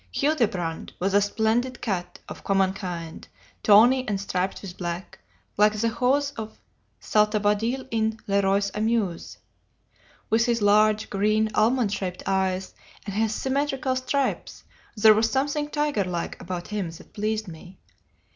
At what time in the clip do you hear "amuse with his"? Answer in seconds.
8.73-10.59